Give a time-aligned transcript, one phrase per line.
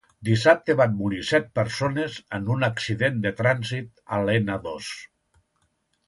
[0.27, 4.89] Dissabte van morir set persones en un accident de trànsit a l'N-II.